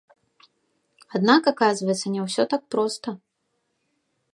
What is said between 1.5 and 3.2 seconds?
аказваецца, не ўсё так проста.